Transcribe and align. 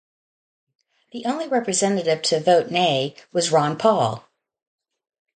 The 1.11 1.25
only 1.27 1.47
Representative 1.47 2.23
to 2.23 2.39
vote 2.39 2.71
"Nay" 2.71 3.13
was 3.33 3.51
Ron 3.51 3.77
Paul. 3.77 4.27